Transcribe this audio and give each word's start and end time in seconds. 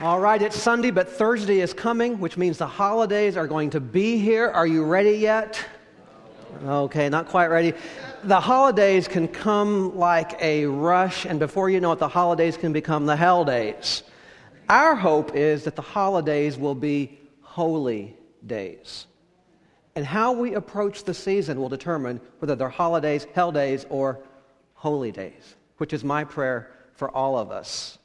All 0.00 0.18
right, 0.18 0.42
it's 0.42 0.60
Sunday, 0.60 0.90
but 0.90 1.08
Thursday 1.08 1.60
is 1.60 1.72
coming, 1.72 2.18
which 2.18 2.36
means 2.36 2.58
the 2.58 2.66
holidays 2.66 3.36
are 3.36 3.46
going 3.46 3.70
to 3.70 3.80
be 3.80 4.18
here. 4.18 4.50
Are 4.50 4.66
you 4.66 4.82
ready 4.82 5.12
yet? 5.12 5.64
Okay, 6.64 7.08
not 7.08 7.28
quite 7.28 7.46
ready. 7.46 7.74
The 8.24 8.40
holidays 8.40 9.06
can 9.06 9.28
come 9.28 9.96
like 9.96 10.34
a 10.42 10.66
rush, 10.66 11.26
and 11.26 11.38
before 11.38 11.70
you 11.70 11.78
know 11.78 11.92
it, 11.92 12.00
the 12.00 12.08
holidays 12.08 12.56
can 12.56 12.72
become 12.72 13.06
the 13.06 13.14
hell 13.14 13.44
days. 13.44 14.02
Our 14.68 14.96
hope 14.96 15.36
is 15.36 15.62
that 15.62 15.76
the 15.76 15.82
holidays 15.82 16.58
will 16.58 16.74
be 16.74 17.20
holy 17.42 18.16
days. 18.44 19.06
And 19.94 20.04
how 20.04 20.32
we 20.32 20.54
approach 20.54 21.04
the 21.04 21.14
season 21.14 21.60
will 21.60 21.68
determine 21.68 22.20
whether 22.40 22.56
they're 22.56 22.68
holidays, 22.68 23.28
hell 23.32 23.52
days, 23.52 23.86
or 23.90 24.18
holy 24.74 25.12
days, 25.12 25.54
which 25.76 25.92
is 25.92 26.02
my 26.02 26.24
prayer 26.24 26.72
for 26.94 27.12
all 27.12 27.38
of 27.38 27.52
us. 27.52 27.98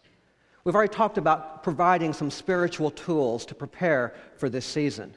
We've 0.64 0.76
already 0.76 0.94
talked 0.94 1.18
about 1.18 1.64
providing 1.64 2.14
some 2.14 2.30
spiritual 2.30 2.92
tools 2.92 3.46
to 3.48 3.56
prepare 3.56 4.14
for 4.36 4.50
this 4.50 4.66
season. 4.66 5.14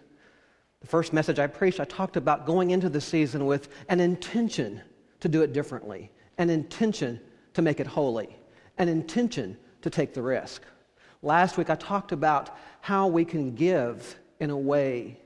The 0.81 0.87
first 0.87 1.13
message 1.13 1.39
I 1.39 1.47
preached, 1.47 1.81
I 1.81 1.85
talked 1.85 2.17
about 2.17 2.47
going 2.47 2.71
into 2.71 2.89
the 2.89 3.01
season 3.01 3.47
with 3.47 3.69
an 3.89 4.01
intention 4.01 4.81
to 5.21 5.29
do 5.29 5.43
it 5.43 5.53
differently, 5.53 6.11
an 6.39 6.51
intention 6.51 7.21
to 7.55 7.63
make 7.63 7.81
it 7.81 7.87
holy, 7.87 8.37
an 8.79 8.89
intention 8.89 9.57
to 9.83 9.91
take 9.91 10.15
the 10.15 10.23
risk. 10.23 10.63
Last 11.23 11.57
week, 11.57 11.71
I 11.71 11.77
talked 11.77 12.13
about 12.13 12.57
how 12.81 13.07
we 13.07 13.25
can 13.25 13.55
give 13.55 14.19
in 14.41 14.51
a 14.51 14.59
way 14.59 15.21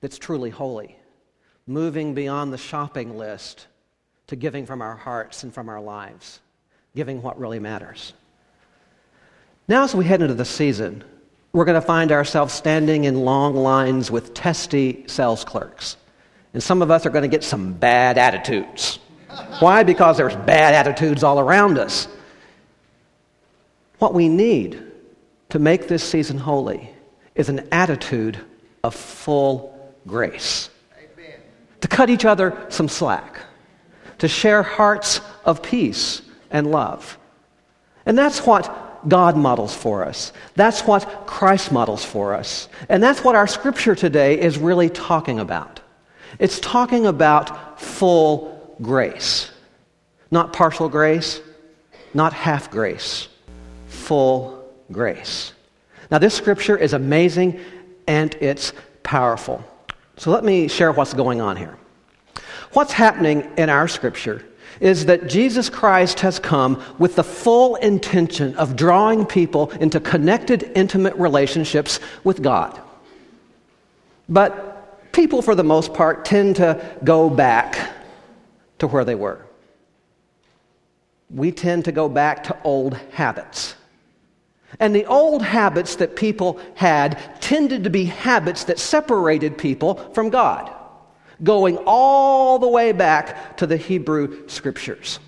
that's 0.00 0.18
truly 0.18 0.48
holy, 0.48 0.96
moving 1.66 2.14
beyond 2.14 2.52
the 2.52 2.58
shopping 2.58 3.18
list 3.18 3.66
to 4.28 4.36
giving 4.36 4.64
from 4.64 4.80
our 4.80 4.96
hearts 4.96 5.42
and 5.42 5.52
from 5.52 5.68
our 5.68 5.80
lives, 5.80 6.40
giving 6.94 7.20
what 7.20 7.38
really 7.38 7.58
matters. 7.58 8.14
Now, 9.68 9.84
as 9.84 9.94
we 9.94 10.06
head 10.06 10.22
into 10.22 10.32
the 10.32 10.46
season, 10.46 11.04
we're 11.52 11.66
going 11.66 11.80
to 11.80 11.86
find 11.86 12.10
ourselves 12.10 12.54
standing 12.54 13.04
in 13.04 13.20
long 13.20 13.54
lines 13.54 14.10
with 14.10 14.32
testy 14.32 15.04
sales 15.06 15.44
clerks. 15.44 15.98
And 16.54 16.62
some 16.62 16.80
of 16.80 16.90
us 16.90 17.04
are 17.04 17.10
going 17.10 17.22
to 17.22 17.28
get 17.28 17.44
some 17.44 17.74
bad 17.74 18.16
attitudes. 18.16 18.98
Why? 19.58 19.82
Because 19.82 20.16
there's 20.16 20.34
bad 20.34 20.74
attitudes 20.74 21.22
all 21.22 21.38
around 21.38 21.78
us. 21.78 22.08
What 23.98 24.14
we 24.14 24.28
need 24.28 24.82
to 25.50 25.58
make 25.58 25.86
this 25.86 26.02
season 26.02 26.38
holy 26.38 26.90
is 27.34 27.50
an 27.50 27.68
attitude 27.70 28.38
of 28.82 28.94
full 28.94 29.94
grace. 30.06 30.70
Amen. 30.96 31.40
To 31.82 31.88
cut 31.88 32.08
each 32.08 32.24
other 32.24 32.66
some 32.70 32.88
slack, 32.88 33.38
to 34.18 34.28
share 34.28 34.62
hearts 34.62 35.20
of 35.44 35.62
peace 35.62 36.22
and 36.50 36.70
love. 36.70 37.18
And 38.06 38.16
that's 38.16 38.46
what 38.46 38.87
God 39.06 39.36
models 39.36 39.74
for 39.74 40.04
us. 40.04 40.32
That's 40.54 40.82
what 40.82 41.26
Christ 41.26 41.70
models 41.70 42.04
for 42.04 42.34
us. 42.34 42.68
And 42.88 43.02
that's 43.02 43.22
what 43.22 43.36
our 43.36 43.46
scripture 43.46 43.94
today 43.94 44.40
is 44.40 44.58
really 44.58 44.88
talking 44.90 45.38
about. 45.38 45.80
It's 46.38 46.58
talking 46.60 47.06
about 47.06 47.80
full 47.80 48.76
grace, 48.82 49.50
not 50.30 50.52
partial 50.52 50.88
grace, 50.88 51.40
not 52.14 52.32
half 52.32 52.70
grace, 52.70 53.28
full 53.86 54.68
grace. 54.90 55.52
Now, 56.10 56.18
this 56.18 56.34
scripture 56.34 56.76
is 56.76 56.92
amazing 56.92 57.60
and 58.06 58.34
it's 58.40 58.72
powerful. 59.02 59.62
So, 60.16 60.30
let 60.30 60.42
me 60.42 60.68
share 60.68 60.90
what's 60.90 61.14
going 61.14 61.40
on 61.40 61.56
here. 61.56 61.78
What's 62.72 62.92
happening 62.92 63.50
in 63.56 63.70
our 63.70 63.88
scripture 63.88 64.44
is 64.80 65.06
that 65.06 65.28
Jesus 65.28 65.68
Christ 65.68 66.20
has 66.20 66.38
come 66.38 66.82
with 66.98 67.16
the 67.16 67.24
full 67.24 67.76
intention 67.76 68.54
of 68.56 68.76
drawing 68.76 69.26
people 69.26 69.70
into 69.72 70.00
connected, 70.00 70.70
intimate 70.74 71.14
relationships 71.16 72.00
with 72.24 72.42
God. 72.42 72.80
But 74.28 75.12
people, 75.12 75.42
for 75.42 75.54
the 75.54 75.64
most 75.64 75.94
part, 75.94 76.24
tend 76.24 76.56
to 76.56 76.84
go 77.02 77.30
back 77.30 77.92
to 78.78 78.86
where 78.86 79.04
they 79.04 79.14
were. 79.14 79.44
We 81.30 81.52
tend 81.52 81.84
to 81.86 81.92
go 81.92 82.08
back 82.08 82.44
to 82.44 82.56
old 82.62 82.94
habits. 83.12 83.74
And 84.80 84.94
the 84.94 85.06
old 85.06 85.42
habits 85.42 85.96
that 85.96 86.14
people 86.14 86.60
had 86.74 87.18
tended 87.40 87.84
to 87.84 87.90
be 87.90 88.04
habits 88.04 88.64
that 88.64 88.78
separated 88.78 89.56
people 89.56 89.94
from 90.12 90.30
God 90.30 90.74
going 91.42 91.78
all 91.86 92.58
the 92.58 92.68
way 92.68 92.92
back 92.92 93.56
to 93.58 93.66
the 93.66 93.76
Hebrew 93.76 94.48
scriptures. 94.48 95.18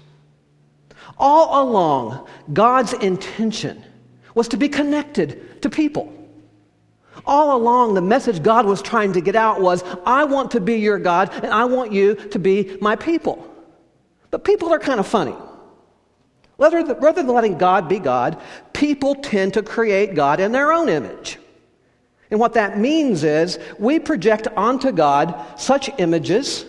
All 1.18 1.68
along, 1.68 2.26
God's 2.52 2.92
intention 2.94 3.84
was 4.34 4.48
to 4.48 4.56
be 4.56 4.68
connected 4.68 5.62
to 5.62 5.70
people. 5.70 6.12
All 7.26 7.56
along, 7.56 7.94
the 7.94 8.02
message 8.02 8.42
God 8.42 8.64
was 8.66 8.80
trying 8.80 9.12
to 9.12 9.20
get 9.20 9.36
out 9.36 9.60
was 9.60 9.84
I 10.06 10.24
want 10.24 10.52
to 10.52 10.60
be 10.60 10.76
your 10.76 10.98
God, 10.98 11.30
and 11.34 11.52
I 11.52 11.64
want 11.64 11.92
you 11.92 12.14
to 12.14 12.38
be 12.38 12.76
my 12.80 12.96
people. 12.96 13.46
But 14.30 14.44
people 14.44 14.72
are 14.72 14.78
kind 14.78 15.00
of 15.00 15.06
funny. 15.06 15.34
Rather 16.56 16.82
than 16.82 17.26
letting 17.26 17.58
God 17.58 17.88
be 17.88 17.98
God, 17.98 18.40
people 18.72 19.14
tend 19.14 19.54
to 19.54 19.62
create 19.62 20.14
God 20.14 20.40
in 20.40 20.52
their 20.52 20.72
own 20.72 20.88
image. 20.88 21.38
And 22.30 22.38
what 22.38 22.54
that 22.54 22.78
means 22.78 23.24
is 23.24 23.58
we 23.78 23.98
project 23.98 24.46
onto 24.56 24.92
God 24.92 25.34
such 25.58 25.90
images 25.98 26.64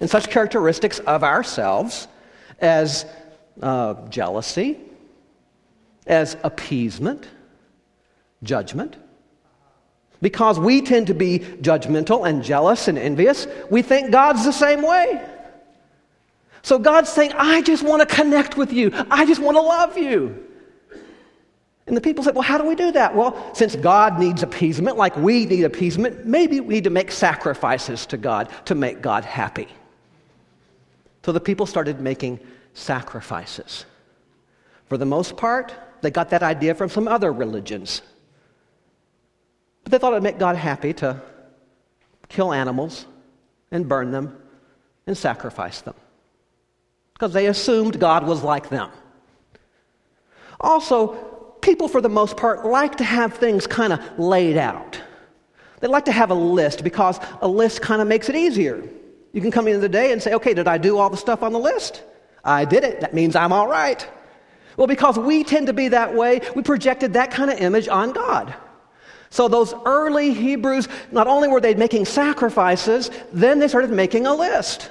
and 0.00 0.10
such 0.10 0.28
characteristics 0.28 0.98
of 1.00 1.24
ourselves 1.24 2.06
as 2.60 3.06
uh, 3.62 3.94
jealousy, 4.08 4.78
as 6.06 6.36
appeasement, 6.44 7.26
judgment. 8.42 8.96
Because 10.20 10.58
we 10.58 10.82
tend 10.82 11.06
to 11.08 11.14
be 11.14 11.38
judgmental 11.38 12.28
and 12.28 12.42
jealous 12.42 12.88
and 12.88 12.98
envious, 12.98 13.46
we 13.70 13.82
think 13.82 14.10
God's 14.10 14.44
the 14.44 14.52
same 14.52 14.82
way. 14.82 15.22
So 16.62 16.78
God's 16.78 17.10
saying, 17.10 17.32
I 17.36 17.62
just 17.62 17.82
want 17.82 18.06
to 18.06 18.14
connect 18.14 18.56
with 18.56 18.72
you. 18.72 18.90
I 19.10 19.24
just 19.24 19.40
want 19.40 19.56
to 19.56 19.60
love 19.60 19.96
you. 19.96 20.45
And 21.86 21.96
the 21.96 22.00
people 22.00 22.24
said, 22.24 22.34
Well, 22.34 22.42
how 22.42 22.58
do 22.58 22.66
we 22.66 22.74
do 22.74 22.92
that? 22.92 23.14
Well, 23.14 23.54
since 23.54 23.76
God 23.76 24.18
needs 24.18 24.42
appeasement, 24.42 24.96
like 24.96 25.16
we 25.16 25.46
need 25.46 25.64
appeasement, 25.64 26.26
maybe 26.26 26.60
we 26.60 26.74
need 26.74 26.84
to 26.84 26.90
make 26.90 27.12
sacrifices 27.12 28.06
to 28.06 28.16
God 28.16 28.50
to 28.66 28.74
make 28.74 29.00
God 29.00 29.24
happy. 29.24 29.68
So 31.24 31.32
the 31.32 31.40
people 31.40 31.66
started 31.66 32.00
making 32.00 32.40
sacrifices. 32.74 33.84
For 34.88 34.96
the 34.96 35.06
most 35.06 35.36
part, 35.36 35.74
they 36.00 36.10
got 36.10 36.30
that 36.30 36.42
idea 36.42 36.74
from 36.74 36.88
some 36.88 37.08
other 37.08 37.32
religions. 37.32 38.02
But 39.82 39.92
they 39.92 39.98
thought 39.98 40.12
it 40.12 40.16
would 40.16 40.22
make 40.22 40.38
God 40.38 40.56
happy 40.56 40.92
to 40.94 41.20
kill 42.28 42.52
animals 42.52 43.06
and 43.70 43.88
burn 43.88 44.10
them 44.10 44.36
and 45.06 45.16
sacrifice 45.16 45.80
them. 45.80 45.94
Because 47.14 47.32
they 47.32 47.46
assumed 47.46 47.98
God 47.98 48.26
was 48.26 48.42
like 48.42 48.68
them. 48.68 48.90
Also, 50.60 51.35
people, 51.66 51.88
for 51.88 52.00
the 52.00 52.08
most 52.08 52.36
part, 52.36 52.64
like 52.64 52.96
to 52.96 53.04
have 53.04 53.34
things 53.34 53.66
kind 53.66 53.92
of 53.92 54.00
laid 54.18 54.56
out. 54.56 54.98
They 55.80 55.88
like 55.88 56.04
to 56.04 56.12
have 56.12 56.30
a 56.30 56.34
list 56.34 56.84
because 56.84 57.18
a 57.42 57.48
list 57.48 57.82
kind 57.82 58.00
of 58.00 58.06
makes 58.06 58.28
it 58.28 58.36
easier. 58.36 58.88
You 59.32 59.40
can 59.42 59.50
come 59.50 59.66
in 59.66 59.80
the 59.80 59.88
day 59.88 60.12
and 60.12 60.22
say, 60.22 60.32
okay, 60.34 60.54
did 60.54 60.68
I 60.68 60.78
do 60.78 60.96
all 60.96 61.10
the 61.10 61.16
stuff 61.16 61.42
on 61.42 61.52
the 61.52 61.58
list? 61.58 62.04
I 62.44 62.64
did 62.64 62.84
it. 62.84 63.00
That 63.00 63.12
means 63.12 63.34
I'm 63.34 63.52
all 63.52 63.66
right. 63.66 64.08
Well, 64.76 64.86
because 64.86 65.18
we 65.18 65.42
tend 65.42 65.66
to 65.66 65.72
be 65.72 65.88
that 65.88 66.14
way, 66.14 66.40
we 66.54 66.62
projected 66.62 67.14
that 67.14 67.32
kind 67.32 67.50
of 67.50 67.58
image 67.58 67.88
on 67.88 68.12
God. 68.12 68.54
So 69.30 69.48
those 69.48 69.74
early 69.84 70.32
Hebrews, 70.32 70.86
not 71.10 71.26
only 71.26 71.48
were 71.48 71.60
they 71.60 71.74
making 71.74 72.04
sacrifices, 72.04 73.10
then 73.32 73.58
they 73.58 73.66
started 73.66 73.90
making 73.90 74.26
a 74.26 74.34
list 74.34 74.90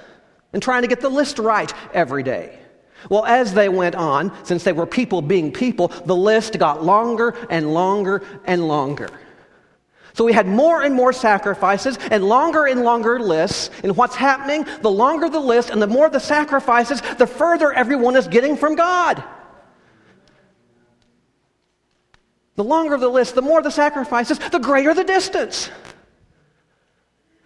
and 0.51 0.61
trying 0.61 0.81
to 0.81 0.89
get 0.89 0.99
the 0.99 1.09
list 1.09 1.39
right 1.39 1.73
every 1.93 2.21
day. 2.21 2.59
Well, 3.09 3.25
as 3.25 3.53
they 3.53 3.69
went 3.69 3.95
on, 3.95 4.31
since 4.45 4.63
they 4.63 4.73
were 4.73 4.85
people 4.85 5.21
being 5.21 5.51
people, 5.51 5.89
the 6.05 6.15
list 6.15 6.57
got 6.57 6.83
longer 6.83 7.35
and 7.49 7.73
longer 7.73 8.23
and 8.45 8.67
longer. 8.67 9.09
So 10.13 10.23
we 10.23 10.31
had 10.31 10.47
more 10.47 10.81
and 10.81 10.95
more 10.95 11.11
sacrifices 11.11 11.99
and 12.09 12.23
longer 12.23 12.65
and 12.65 12.83
longer 12.83 13.19
lists. 13.19 13.69
And 13.83 13.97
what's 13.97 14.15
happening? 14.15 14.65
The 14.81 14.89
longer 14.89 15.29
the 15.29 15.41
list 15.41 15.71
and 15.71 15.81
the 15.81 15.87
more 15.87 16.09
the 16.09 16.21
sacrifices, 16.21 17.01
the 17.17 17.27
further 17.27 17.73
everyone 17.73 18.15
is 18.15 18.27
getting 18.27 18.55
from 18.55 18.75
God. 18.75 19.21
The 22.55 22.63
longer 22.63 22.97
the 22.97 23.09
list, 23.09 23.35
the 23.35 23.41
more 23.41 23.61
the 23.61 23.69
sacrifices, 23.71 24.39
the 24.39 24.59
greater 24.59 24.93
the 24.93 25.03
distance. 25.03 25.69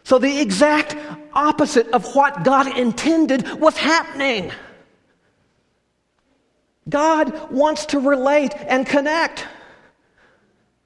So 0.03 0.19
the 0.19 0.39
exact 0.39 0.95
opposite 1.33 1.87
of 1.89 2.15
what 2.15 2.43
God 2.43 2.77
intended 2.77 3.59
was 3.59 3.77
happening. 3.77 4.51
God 6.89 7.51
wants 7.51 7.85
to 7.87 7.99
relate 7.99 8.53
and 8.55 8.85
connect. 8.85 9.45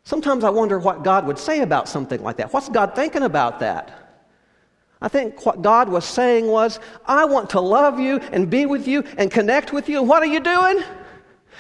Sometimes 0.04 0.44
I 0.44 0.50
wonder 0.50 0.78
what 0.80 1.04
God 1.04 1.26
would 1.28 1.40
say 1.40 1.62
about 1.62 1.88
something 1.88 2.22
like 2.22 2.38
that. 2.38 2.52
What's 2.52 2.70
God 2.70 2.96
thinking 2.96 3.24
about 3.24 3.60
that? 3.62 4.00
I 5.02 5.08
think 5.08 5.46
what 5.46 5.62
God 5.62 5.90
was 5.90 6.06
saying 6.06 6.48
was, 6.48 6.80
I 7.06 7.26
want 7.26 7.50
to 7.52 7.60
love 7.60 8.00
you 8.00 8.18
and 8.32 8.50
be 8.50 8.66
with 8.66 8.88
you 8.88 9.04
and 9.18 9.30
connect 9.30 9.74
with 9.74 9.90
you. 9.90 10.02
What 10.02 10.24
are 10.24 10.28
you 10.28 10.40
doing? 10.40 10.82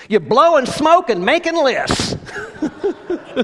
You're 0.10 0.22
blowing 0.22 0.66
smoke 0.66 1.10
and 1.10 1.24
making 1.24 1.56
lists. 1.56 2.16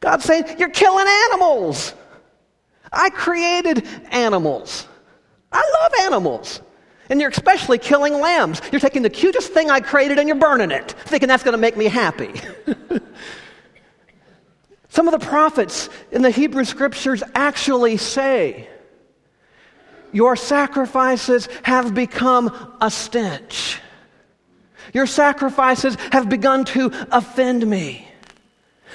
God's 0.00 0.24
saying, 0.24 0.56
You're 0.58 0.70
killing 0.70 1.06
animals. 1.30 1.94
I 2.92 3.08
created 3.10 3.86
animals. 4.10 4.86
I 5.50 5.62
love 5.80 5.92
animals. 6.06 6.60
And 7.12 7.20
you're 7.20 7.28
especially 7.28 7.76
killing 7.76 8.14
lambs. 8.14 8.62
You're 8.72 8.80
taking 8.80 9.02
the 9.02 9.10
cutest 9.10 9.52
thing 9.52 9.70
I 9.70 9.80
created 9.80 10.18
and 10.18 10.26
you're 10.26 10.38
burning 10.38 10.70
it, 10.70 10.92
thinking 10.92 11.28
that's 11.28 11.42
going 11.42 11.52
to 11.52 11.58
make 11.58 11.76
me 11.76 11.84
happy. 11.84 12.32
Some 14.88 15.08
of 15.08 15.20
the 15.20 15.26
prophets 15.26 15.90
in 16.10 16.22
the 16.22 16.30
Hebrew 16.30 16.64
scriptures 16.64 17.22
actually 17.34 17.98
say, 17.98 18.66
Your 20.10 20.36
sacrifices 20.36 21.50
have 21.64 21.94
become 21.94 22.74
a 22.80 22.90
stench. 22.90 23.78
Your 24.94 25.06
sacrifices 25.06 25.98
have 26.12 26.30
begun 26.30 26.64
to 26.64 26.90
offend 27.10 27.66
me. 27.66 28.08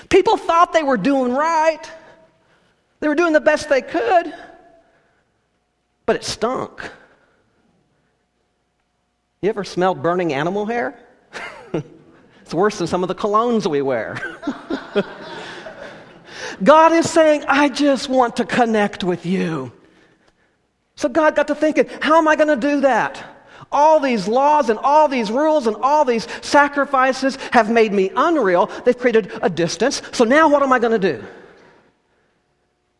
People 0.10 0.38
thought 0.38 0.74
they 0.74 0.82
were 0.82 0.98
doing 0.98 1.34
right, 1.34 1.92
they 3.00 3.08
were 3.08 3.14
doing 3.14 3.34
the 3.34 3.42
best 3.42 3.70
they 3.70 3.84
could, 3.84 4.34
but 6.08 6.16
it 6.16 6.24
stunk. 6.24 6.82
You 9.42 9.50
ever 9.50 9.64
smelled 9.64 10.02
burning 10.02 10.34
animal 10.34 10.66
hair? 10.66 11.00
it's 12.42 12.54
worse 12.54 12.80
than 12.80 12.88
some 12.88 13.04
of 13.04 13.08
the 13.08 13.16
colognes 13.16 13.70
we 13.70 13.82
wear. 13.82 14.20
God 16.64 16.92
is 16.92 17.10
saying, 17.10 17.44
I 17.48 17.70
just 17.70 18.10
want 18.10 18.38
to 18.38 18.46
connect 18.46 19.04
with 19.04 19.26
you. 19.26 19.72
So 20.96 21.08
God 21.08 21.36
got 21.36 21.48
to 21.50 21.56
thinking, 21.56 21.88
how 22.02 22.18
am 22.18 22.28
I 22.28 22.36
going 22.36 22.48
to 22.48 22.56
do 22.56 22.82
that? 22.82 23.24
All 23.72 24.00
these 24.00 24.28
laws 24.28 24.70
and 24.70 24.80
all 24.80 25.08
these 25.08 25.30
rules 25.30 25.68
and 25.68 25.76
all 25.76 26.04
these 26.04 26.28
sacrifices 26.42 27.36
have 27.52 27.70
made 27.70 27.94
me 27.94 28.10
unreal. 28.16 28.68
They've 28.86 28.98
created 28.98 29.32
a 29.44 29.50
distance. 29.50 30.02
So 30.14 30.24
now 30.24 30.50
what 30.50 30.64
am 30.64 30.72
I 30.72 30.80
going 30.80 31.00
to 31.00 31.14
do? 31.14 31.24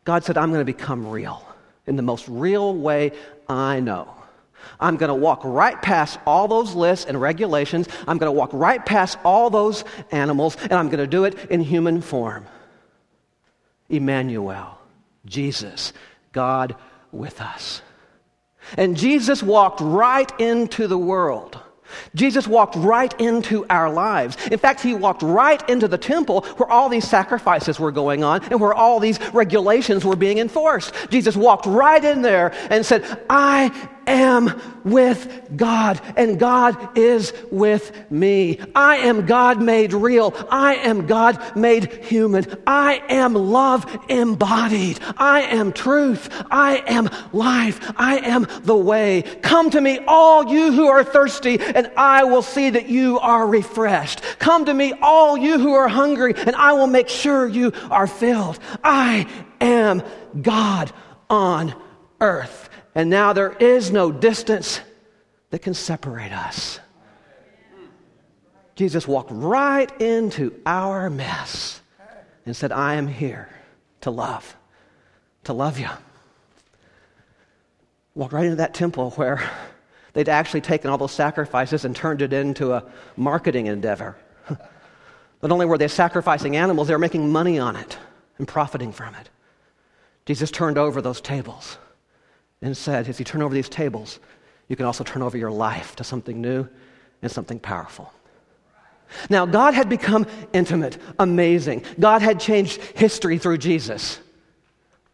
God 0.04 0.22
said, 0.22 0.38
I'm 0.38 0.50
going 0.50 0.64
to 0.64 0.72
become 0.72 1.08
real 1.08 1.44
in 1.86 1.96
the 1.96 2.02
most 2.02 2.28
real 2.28 2.74
way 2.74 3.12
I 3.48 3.80
know. 3.80 4.17
I'm 4.80 4.96
going 4.96 5.08
to 5.08 5.14
walk 5.14 5.40
right 5.44 5.80
past 5.80 6.18
all 6.26 6.48
those 6.48 6.74
lists 6.74 7.06
and 7.06 7.20
regulations. 7.20 7.88
I'm 8.06 8.18
going 8.18 8.32
to 8.32 8.36
walk 8.38 8.50
right 8.52 8.84
past 8.84 9.18
all 9.24 9.50
those 9.50 9.84
animals, 10.10 10.56
and 10.62 10.74
I'm 10.74 10.88
going 10.88 10.98
to 10.98 11.06
do 11.06 11.24
it 11.24 11.50
in 11.50 11.60
human 11.60 12.00
form. 12.00 12.46
Emmanuel, 13.88 14.78
Jesus, 15.26 15.92
God 16.32 16.76
with 17.12 17.40
us. 17.40 17.82
And 18.76 18.96
Jesus 18.96 19.42
walked 19.42 19.80
right 19.80 20.30
into 20.40 20.86
the 20.86 20.98
world. 20.98 21.58
Jesus 22.14 22.46
walked 22.46 22.76
right 22.76 23.18
into 23.18 23.64
our 23.70 23.90
lives. 23.90 24.36
In 24.50 24.58
fact, 24.58 24.80
he 24.80 24.94
walked 24.94 25.22
right 25.22 25.66
into 25.70 25.88
the 25.88 25.98
temple 25.98 26.42
where 26.56 26.70
all 26.70 26.90
these 26.90 27.08
sacrifices 27.08 27.80
were 27.80 27.92
going 27.92 28.22
on 28.22 28.42
and 28.44 28.60
where 28.60 28.74
all 28.74 29.00
these 29.00 29.18
regulations 29.32 30.04
were 30.04 30.16
being 30.16 30.38
enforced. 30.38 30.94
Jesus 31.10 31.36
walked 31.36 31.66
right 31.66 32.04
in 32.04 32.20
there 32.22 32.52
and 32.70 32.84
said, 32.84 33.24
I 33.30 33.70
am 34.08 34.60
with 34.84 35.50
God, 35.56 36.00
and 36.16 36.38
God 36.38 36.96
is 36.96 37.32
with 37.50 38.10
me. 38.10 38.58
I 38.74 38.96
am 38.96 39.26
God 39.26 39.62
made 39.62 39.92
real. 39.92 40.34
I 40.50 40.76
am 40.76 41.06
God 41.06 41.56
made 41.56 42.04
human. 42.04 42.46
I 42.66 43.02
am 43.08 43.34
love 43.34 43.86
embodied. 44.08 44.98
I 45.16 45.42
am 45.42 45.72
truth. 45.72 46.28
I 46.50 46.82
am 46.86 47.08
life. 47.32 47.92
I 47.96 48.18
am 48.18 48.46
the 48.62 48.76
way. 48.76 49.22
Come 49.42 49.70
to 49.70 49.80
me, 49.80 49.98
all 50.06 50.46
you 50.46 50.72
who 50.72 50.86
are 50.88 51.04
thirsty, 51.04 51.58
and 51.60 51.90
I 51.96 52.24
will 52.24 52.42
see 52.42 52.70
that 52.70 52.88
you 52.88 53.18
are 53.18 53.46
refreshed. 53.46 54.22
Come 54.38 54.64
to 54.66 54.74
me, 54.74 54.94
all 55.02 55.36
you 55.36 55.58
who 55.58 55.74
are 55.74 55.88
hungry, 55.88 56.34
and 56.36 56.56
I 56.56 56.72
will 56.72 56.86
make 56.86 57.08
sure 57.08 57.46
you 57.46 57.72
are 57.90 58.06
filled. 58.06 58.58
I 58.82 59.26
am 59.60 60.02
God 60.40 60.92
on 61.28 61.74
earth. 62.20 62.68
And 62.98 63.10
now 63.10 63.32
there 63.32 63.52
is 63.52 63.92
no 63.92 64.10
distance 64.10 64.80
that 65.50 65.60
can 65.60 65.72
separate 65.72 66.32
us. 66.32 66.80
Jesus 68.74 69.06
walked 69.06 69.30
right 69.30 69.88
into 70.00 70.52
our 70.66 71.08
mess 71.08 71.80
and 72.44 72.56
said, 72.56 72.72
I 72.72 72.94
am 72.94 73.06
here 73.06 73.50
to 74.00 74.10
love, 74.10 74.56
to 75.44 75.52
love 75.52 75.78
you. 75.78 75.88
Walked 78.16 78.32
right 78.32 78.46
into 78.46 78.56
that 78.56 78.74
temple 78.74 79.12
where 79.12 79.48
they'd 80.14 80.28
actually 80.28 80.62
taken 80.62 80.90
all 80.90 80.98
those 80.98 81.12
sacrifices 81.12 81.84
and 81.84 81.94
turned 81.94 82.20
it 82.20 82.32
into 82.32 82.72
a 82.72 82.84
marketing 83.16 83.68
endeavor. 83.68 84.16
Not 84.50 85.52
only 85.52 85.66
were 85.66 85.78
they 85.78 85.86
sacrificing 85.86 86.56
animals, 86.56 86.88
they 86.88 86.94
were 86.94 86.98
making 86.98 87.30
money 87.30 87.60
on 87.60 87.76
it 87.76 87.96
and 88.38 88.48
profiting 88.48 88.90
from 88.90 89.14
it. 89.14 89.30
Jesus 90.26 90.50
turned 90.50 90.78
over 90.78 91.00
those 91.00 91.20
tables 91.20 91.78
and 92.62 92.76
said, 92.76 93.08
as 93.08 93.18
you 93.18 93.24
turn 93.24 93.42
over 93.42 93.54
these 93.54 93.68
tables, 93.68 94.18
you 94.68 94.76
can 94.76 94.86
also 94.86 95.04
turn 95.04 95.22
over 95.22 95.38
your 95.38 95.50
life 95.50 95.96
to 95.96 96.04
something 96.04 96.40
new 96.40 96.68
and 97.22 97.30
something 97.30 97.58
powerful. 97.58 98.12
Now, 99.30 99.46
God 99.46 99.74
had 99.74 99.88
become 99.88 100.26
intimate, 100.52 100.98
amazing. 101.18 101.84
God 101.98 102.20
had 102.20 102.38
changed 102.40 102.80
history 102.94 103.38
through 103.38 103.58
Jesus. 103.58 104.20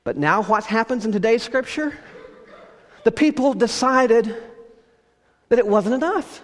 But 0.02 0.17
now, 0.17 0.43
what 0.43 0.64
happens 0.64 1.05
in 1.05 1.12
today's 1.12 1.43
scripture? 1.43 1.96
The 3.05 3.12
people 3.12 3.55
decided 3.55 4.35
that 5.49 5.58
it 5.58 5.67
wasn't 5.67 5.94
enough. 5.94 6.43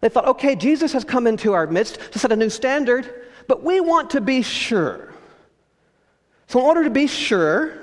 They 0.00 0.08
thought, 0.08 0.26
okay, 0.26 0.54
Jesus 0.56 0.92
has 0.92 1.04
come 1.04 1.26
into 1.26 1.52
our 1.52 1.66
midst 1.66 2.12
to 2.12 2.18
set 2.18 2.32
a 2.32 2.36
new 2.36 2.50
standard, 2.50 3.28
but 3.46 3.62
we 3.62 3.80
want 3.80 4.10
to 4.10 4.20
be 4.20 4.42
sure. 4.42 5.12
So, 6.48 6.58
in 6.58 6.66
order 6.66 6.84
to 6.84 6.90
be 6.90 7.06
sure, 7.06 7.79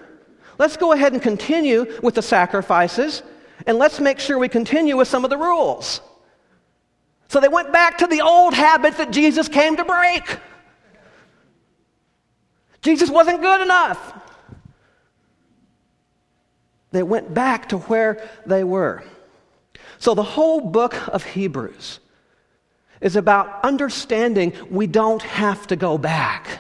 Let's 0.58 0.78
go 0.78 0.92
ahead 0.92 1.14
and 1.14 1.22
continue 1.22 2.00
with 2.02 2.16
the 2.16 2.22
sacrifices, 2.22 3.24
and 3.66 3.78
let's 3.78 4.00
make 4.00 4.20
sure 4.20 4.38
we 4.38 4.50
continue 4.50 4.98
with 4.98 5.08
some 5.08 5.24
of 5.24 5.30
the 5.30 5.38
rules. 5.38 6.02
So 7.30 7.40
they 7.40 7.48
went 7.48 7.74
back 7.74 8.00
to 8.00 8.08
the 8.08 8.22
old 8.22 8.54
habits 8.54 8.98
that 8.98 9.12
Jesus 9.12 9.48
came 9.48 9.76
to 9.78 9.86
break. 9.86 10.24
Jesus 12.82 13.10
wasn't 13.10 13.42
good 13.42 13.62
enough. 13.62 14.14
They 16.92 17.04
went 17.04 17.34
back 17.34 17.70
to 17.70 17.78
where 17.80 18.28
they 18.46 18.64
were. 18.64 19.04
So 20.00 20.14
the 20.14 20.24
whole 20.24 20.62
book 20.62 20.96
of 21.10 21.24
Hebrews 21.24 22.00
is 23.02 23.16
about 23.16 23.64
understanding 23.64 24.54
we 24.70 24.88
don't 24.88 25.22
have 25.22 25.68
to 25.68 25.76
go 25.76 25.98
back. 25.98 26.60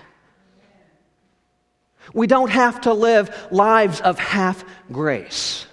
We 2.13 2.27
don't 2.27 2.49
have 2.49 2.81
to 2.81 2.93
live 2.93 3.47
lives 3.51 4.01
of 4.01 4.19
half 4.19 4.63
grace. 4.91 5.65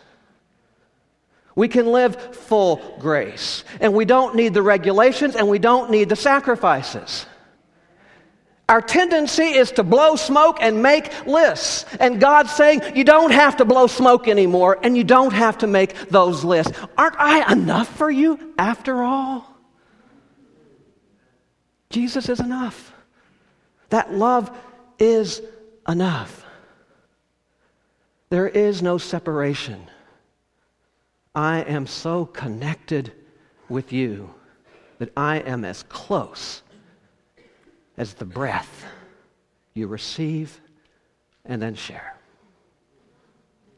We 1.56 1.68
can 1.68 1.86
live 1.86 2.34
full 2.34 2.96
grace. 2.98 3.64
And 3.80 3.94
we 3.94 4.04
don't 4.04 4.34
need 4.34 4.54
the 4.54 4.62
regulations 4.62 5.36
and 5.36 5.48
we 5.48 5.58
don't 5.58 5.90
need 5.90 6.08
the 6.08 6.16
sacrifices. 6.16 7.26
Our 8.68 8.80
tendency 8.80 9.42
is 9.42 9.72
to 9.72 9.82
blow 9.82 10.16
smoke 10.16 10.56
and 10.60 10.82
make 10.82 11.26
lists. 11.26 11.84
And 12.00 12.18
God's 12.18 12.50
saying, 12.50 12.80
you 12.96 13.04
don't 13.04 13.30
have 13.30 13.58
to 13.58 13.64
blow 13.64 13.86
smoke 13.86 14.26
anymore 14.26 14.78
and 14.82 14.96
you 14.96 15.04
don't 15.04 15.34
have 15.34 15.58
to 15.58 15.66
make 15.66 16.08
those 16.08 16.44
lists. 16.44 16.76
Aren't 16.96 17.16
I 17.18 17.52
enough 17.52 17.94
for 17.94 18.10
you 18.10 18.54
after 18.58 19.02
all? 19.02 19.46
Jesus 21.90 22.28
is 22.28 22.40
enough. 22.40 22.92
That 23.90 24.12
love 24.12 24.50
is 24.98 25.42
enough. 25.88 26.44
There 28.30 28.48
is 28.48 28.82
no 28.82 28.98
separation. 28.98 29.88
I 31.34 31.62
am 31.62 31.86
so 31.86 32.26
connected 32.26 33.12
with 33.68 33.92
you 33.92 34.32
that 34.98 35.12
I 35.16 35.38
am 35.38 35.64
as 35.64 35.82
close 35.84 36.62
as 37.96 38.14
the 38.14 38.24
breath 38.24 38.84
you 39.74 39.86
receive 39.86 40.60
and 41.44 41.60
then 41.60 41.74
share. 41.74 42.16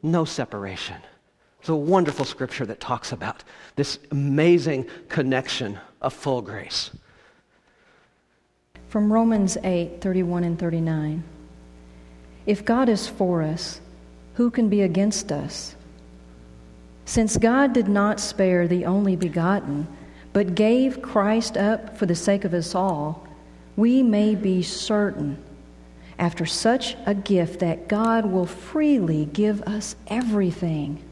No 0.03 0.25
separation. 0.25 0.97
It's 1.59 1.69
a 1.69 1.75
wonderful 1.75 2.25
scripture 2.25 2.65
that 2.67 2.79
talks 2.79 3.11
about 3.11 3.43
this 3.75 3.99
amazing 4.11 4.87
connection 5.09 5.79
of 6.01 6.13
full 6.13 6.41
grace. 6.41 6.91
From 8.89 9.11
Romans 9.11 9.57
8 9.63 9.99
31 9.99 10.43
and 10.43 10.59
39. 10.59 11.23
If 12.47 12.65
God 12.65 12.89
is 12.89 13.07
for 13.07 13.43
us, 13.43 13.79
who 14.33 14.49
can 14.49 14.69
be 14.69 14.81
against 14.81 15.31
us? 15.31 15.75
Since 17.05 17.37
God 17.37 17.73
did 17.73 17.87
not 17.87 18.19
spare 18.19 18.67
the 18.67 18.85
only 18.85 19.15
begotten, 19.15 19.87
but 20.33 20.55
gave 20.55 21.01
Christ 21.01 21.57
up 21.57 21.97
for 21.97 22.07
the 22.07 22.15
sake 22.15 22.43
of 22.43 22.53
us 22.55 22.73
all, 22.73 23.27
we 23.75 24.01
may 24.01 24.33
be 24.33 24.63
certain, 24.63 25.37
after 26.17 26.45
such 26.45 26.95
a 27.05 27.13
gift, 27.13 27.59
that 27.59 27.87
God 27.87 28.25
will 28.25 28.47
freely 28.47 29.25
give 29.25 29.61
us 29.63 29.95
everything. 30.07 31.03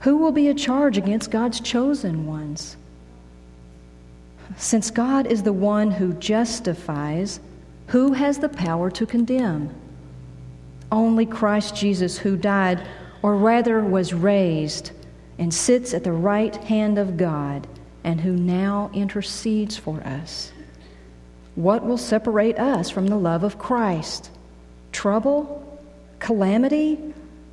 Who 0.00 0.16
will 0.16 0.32
be 0.32 0.48
a 0.48 0.54
charge 0.54 0.98
against 0.98 1.30
God's 1.30 1.60
chosen 1.60 2.26
ones? 2.26 2.76
since 4.56 4.90
God 4.90 5.26
is 5.26 5.42
the 5.42 5.52
one 5.52 5.90
who 5.90 6.14
justifies, 6.14 7.40
who 7.88 8.12
has 8.12 8.38
the 8.38 8.48
power 8.48 8.90
to 8.90 9.06
condemn? 9.06 9.70
Only 10.90 11.26
Christ 11.26 11.76
Jesus, 11.76 12.18
who 12.18 12.36
died, 12.36 12.86
or 13.22 13.36
rather 13.36 13.80
was 13.82 14.14
raised, 14.14 14.92
and 15.38 15.52
sits 15.52 15.92
at 15.94 16.04
the 16.04 16.12
right 16.12 16.54
hand 16.56 16.98
of 16.98 17.16
God, 17.16 17.66
and 18.04 18.20
who 18.20 18.32
now 18.32 18.90
intercedes 18.94 19.76
for 19.76 20.00
us. 20.00 20.52
What 21.54 21.84
will 21.84 21.98
separate 21.98 22.58
us 22.58 22.88
from 22.88 23.08
the 23.08 23.16
love 23.16 23.42
of 23.42 23.58
Christ? 23.58 24.30
Trouble? 24.92 25.78
Calamity? 26.20 26.98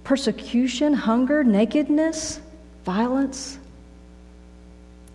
Persecution? 0.03 0.93
Hunger? 0.93 1.43
Nakedness? 1.43 2.39
Violence? 2.85 3.57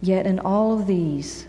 Yet 0.03 0.27
in 0.27 0.41
all 0.41 0.79
of 0.79 0.87
these, 0.87 1.47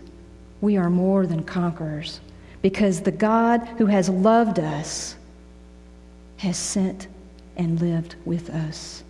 we 0.60 0.76
are 0.76 0.90
more 0.90 1.26
than 1.26 1.42
conquerors 1.42 2.20
because 2.62 3.00
the 3.00 3.10
God 3.10 3.66
who 3.78 3.86
has 3.86 4.08
loved 4.08 4.60
us 4.60 5.16
has 6.42 6.56
sent 6.56 7.06
and 7.56 7.80
lived 7.80 8.16
with 8.24 8.50
us. 8.50 9.04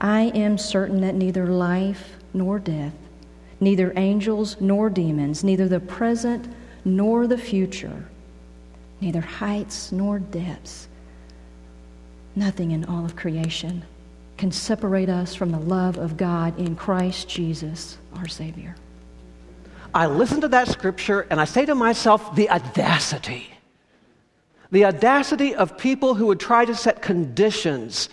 I 0.00 0.32
am 0.34 0.58
certain 0.58 1.00
that 1.02 1.14
neither 1.14 1.46
life 1.46 2.16
nor 2.34 2.58
death, 2.58 2.94
neither 3.60 3.92
angels 3.96 4.56
nor 4.58 4.90
demons, 4.90 5.44
neither 5.44 5.68
the 5.68 5.78
present 5.78 6.52
nor 6.84 7.28
the 7.28 7.38
future, 7.38 8.08
neither 9.00 9.20
heights 9.20 9.92
nor 9.92 10.18
depths, 10.18 10.88
nothing 12.34 12.72
in 12.72 12.84
all 12.84 13.04
of 13.04 13.14
creation 13.14 13.84
can 14.36 14.50
separate 14.50 15.08
us 15.08 15.36
from 15.36 15.52
the 15.52 15.60
love 15.60 15.98
of 15.98 16.16
God 16.16 16.58
in 16.58 16.74
Christ 16.74 17.28
Jesus, 17.28 17.96
our 18.16 18.26
Savior. 18.26 18.74
I 19.94 20.06
listen 20.06 20.40
to 20.40 20.48
that 20.48 20.66
scripture 20.66 21.28
and 21.30 21.40
I 21.40 21.44
say 21.44 21.64
to 21.64 21.76
myself, 21.76 22.34
the 22.34 22.50
audacity. 22.50 23.51
The 24.72 24.86
audacity 24.86 25.54
of 25.54 25.78
people 25.78 26.14
who 26.14 26.26
would 26.26 26.40
try 26.40 26.64
to 26.64 26.74
set 26.74 27.02
conditions 27.02 28.08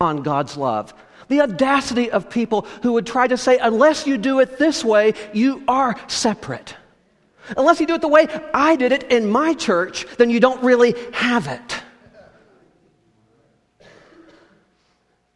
on 0.00 0.22
God's 0.22 0.56
love. 0.56 0.94
The 1.28 1.42
audacity 1.42 2.10
of 2.10 2.30
people 2.30 2.62
who 2.82 2.94
would 2.94 3.06
try 3.06 3.26
to 3.26 3.36
say, 3.36 3.58
unless 3.58 4.06
you 4.06 4.16
do 4.16 4.40
it 4.40 4.58
this 4.58 4.82
way, 4.82 5.12
you 5.34 5.62
are 5.68 5.94
separate. 6.08 6.74
Unless 7.56 7.80
you 7.80 7.86
do 7.86 7.94
it 7.94 8.00
the 8.00 8.08
way 8.08 8.26
I 8.54 8.76
did 8.76 8.92
it 8.92 9.04
in 9.12 9.30
my 9.30 9.52
church, 9.52 10.06
then 10.16 10.30
you 10.30 10.40
don't 10.40 10.62
really 10.62 10.94
have 11.12 11.46
it. 11.46 11.82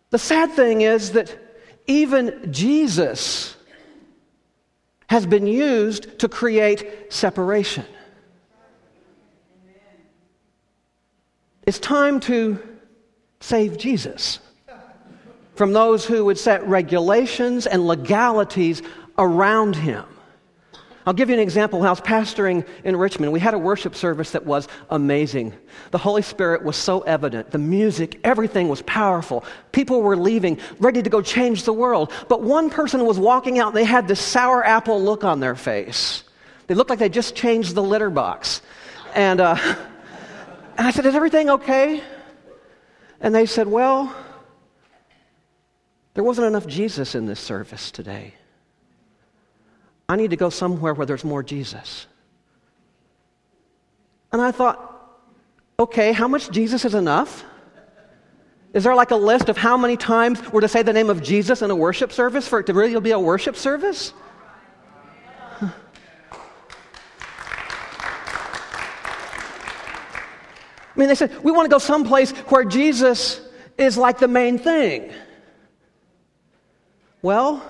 The 0.09 0.19
sad 0.19 0.53
thing 0.53 0.81
is 0.81 1.13
that 1.13 1.39
even 1.87 2.51
Jesus 2.51 3.57
has 5.09 5.27
been 5.27 5.47
used 5.47 6.19
to 6.21 6.29
create 6.29 7.13
separation. 7.13 7.85
It's 11.65 11.79
time 11.79 12.19
to 12.21 12.59
save 13.41 13.79
Jesus 13.79 14.41
from 15.55 15.73
those 15.73 16.05
who 16.05 16.25
would 16.25 16.39
set 16.39 16.67
regulations 16.67 17.67
and 17.67 17.87
legalities 17.87 18.83
around 19.19 19.77
him. 19.77 20.05
I'll 21.05 21.13
give 21.13 21.29
you 21.29 21.35
an 21.35 21.41
example. 21.41 21.81
When 21.81 21.89
I 21.89 21.91
was 21.91 22.01
pastoring 22.01 22.67
in 22.85 22.97
Richmond, 22.97 23.33
we 23.33 23.41
had 23.41 23.55
a 23.55 23.59
worship 23.59 23.95
service 23.95 24.31
that 24.33 24.47
was 24.47 24.69
amazing. 24.91 25.53
The 25.91 25.99
Holy 25.99 26.23
Spirit 26.23 26.63
was 26.63 26.77
so 26.77 27.01
evident. 27.01 27.51
The 27.51 27.59
music, 27.59 28.21
everything 28.23 28.69
was 28.69 28.83
powerful. 28.83 29.45
People 29.73 30.03
were 30.03 30.17
leaving, 30.17 30.59
ready 30.79 31.03
to 31.03 31.11
go 31.11 31.21
change 31.21 31.65
the 31.65 31.73
world. 31.73 32.13
But 32.29 32.43
one 32.43 32.71
person 32.71 33.05
was 33.05 33.19
walking 33.19 33.59
out 33.59 33.69
and 33.69 33.77
they 33.77 33.85
had 33.85 34.07
this 34.07 34.21
sour 34.21 34.65
apple 34.65 35.03
look 35.03 35.25
on 35.25 35.41
their 35.41 35.57
face. 35.57 36.23
They 36.69 36.75
looked 36.75 36.91
like 36.91 37.01
they 37.01 37.09
just 37.09 37.35
changed 37.35 37.75
the 37.75 37.83
litter 37.83 38.11
box. 38.11 38.63
And, 39.15 39.41
uh, 39.41 39.57
and 40.77 40.87
I 40.87 40.91
said, 40.91 41.07
Is 41.07 41.15
everything 41.15 41.51
okay? 41.51 42.03
And 43.21 43.35
they 43.35 43.47
said, 43.47 43.67
Well, 43.69 44.15
there 46.15 46.25
wasn't 46.25 46.47
enough 46.47 46.67
Jesus 46.67 47.15
in 47.15 47.27
this 47.27 47.41
service 47.41 47.91
today. 47.91 48.35
I 50.09 50.17
need 50.17 50.31
to 50.31 50.37
go 50.37 50.51
somewhere 50.51 50.93
where 50.93 51.07
there's 51.07 51.25
more 51.25 51.43
Jesus. 51.43 52.07
And 54.33 54.43
I 54.43 54.51
thought, 54.51 54.89
okay, 55.79 56.13
how 56.13 56.29
much 56.29 56.51
Jesus 56.51 56.85
is 56.85 56.95
enough? 56.95 57.45
Is 58.73 58.85
there 58.85 58.95
like 58.95 59.11
a 59.11 59.17
list 59.17 59.49
of 59.49 59.57
how 59.57 59.77
many 59.77 59.97
times 59.97 60.53
we're 60.53 60.63
to 60.63 60.69
say 60.69 60.83
the 60.83 60.93
name 60.93 61.11
of 61.11 61.23
Jesus 61.23 61.61
in 61.63 61.71
a 61.71 61.77
worship 61.77 62.13
service 62.13 62.49
for 62.49 62.61
it 62.61 62.67
to 62.67 62.75
really 62.75 62.99
be 63.01 63.11
a 63.11 63.19
worship 63.19 63.57
service? 63.57 64.13
Mean, 71.03 71.09
they 71.09 71.15
said, 71.15 71.43
we 71.43 71.51
want 71.51 71.67
to 71.67 71.71
go 71.71 71.79
someplace 71.79 72.31
where 72.49 72.65
Jesus 72.65 73.41
is 73.77 73.97
like 73.97 74.19
the 74.19 74.29
main 74.29 74.59
thing. 74.59 75.13
Well, 77.23 77.63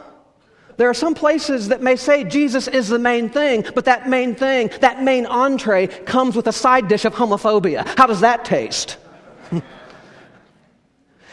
there 0.76 0.88
are 0.88 0.94
some 0.94 1.14
places 1.14 1.68
that 1.68 1.82
may 1.82 1.96
say 1.96 2.24
Jesus 2.24 2.68
is 2.68 2.88
the 2.88 2.98
main 2.98 3.30
thing, 3.30 3.64
but 3.74 3.86
that 3.86 4.08
main 4.08 4.34
thing, 4.34 4.70
that 4.80 5.02
main 5.02 5.26
entree, 5.26 5.86
comes 5.86 6.36
with 6.36 6.46
a 6.46 6.52
side 6.52 6.88
dish 6.88 7.04
of 7.04 7.14
homophobia. 7.14 7.86
How 7.96 8.06
does 8.06 8.20
that 8.20 8.44
taste? 8.44 8.98